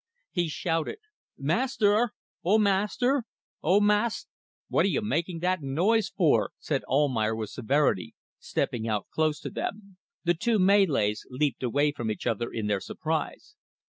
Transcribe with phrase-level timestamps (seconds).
[0.31, 0.97] He shouted
[1.37, 2.13] "Master!
[2.43, 3.23] O master!
[3.61, 4.27] O mast..."
[4.67, 9.51] "What are you making that noise for?" said Almayer, with severity, stepping out close to
[9.51, 9.97] them.
[10.23, 13.53] The two Malays leaped away from each other in their surprise.